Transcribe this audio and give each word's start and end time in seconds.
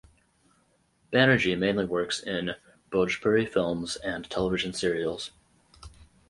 Banerjee 1.13 1.55
mainly 1.55 1.85
works 1.85 2.21
in 2.23 2.55
Bhojpuri 2.89 3.47
films 3.47 3.97
and 3.97 4.27
television 4.31 4.73
serials. 4.73 5.29